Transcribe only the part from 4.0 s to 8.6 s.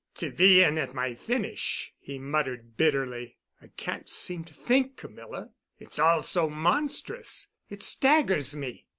seem to think, Camilla. It's all so monstrous—it staggers